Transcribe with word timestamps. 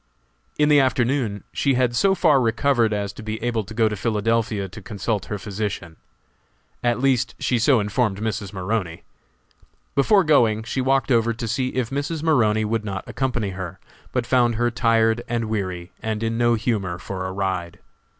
In 0.57 0.67
the 0.69 0.79
afternoon 0.79 1.43
she 1.53 1.75
had 1.75 1.95
so 1.95 2.15
far 2.15 2.41
recovered 2.41 2.91
as 2.91 3.13
to 3.13 3.21
be 3.21 3.39
able 3.43 3.63
to 3.63 3.73
go 3.75 3.87
to 3.87 3.95
Philadelphia 3.95 4.67
to 4.67 4.81
consult 4.81 5.25
her 5.25 5.37
physician. 5.37 5.95
At 6.83 6.99
least 6.99 7.35
she 7.37 7.59
so 7.59 7.79
informed 7.79 8.17
Mrs. 8.19 8.51
Maroney. 8.51 9.03
Before 9.93 10.23
going 10.23 10.63
she 10.63 10.81
walked 10.81 11.11
over 11.11 11.33
to 11.33 11.47
see 11.47 11.67
if 11.75 11.91
Mrs. 11.91 12.23
Maroney 12.23 12.65
would 12.65 12.83
not 12.83 13.03
accompany 13.05 13.51
her, 13.51 13.79
but 14.11 14.25
found 14.25 14.55
her 14.55 14.71
tired 14.71 15.21
and 15.27 15.45
weary, 15.49 15.91
and 16.01 16.23
in 16.23 16.35
no 16.35 16.55
humor 16.55 16.97
for 16.97 17.27
a 17.27 17.31
ride. 17.31 17.77